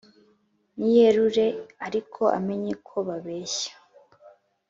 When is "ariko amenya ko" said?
1.87-2.97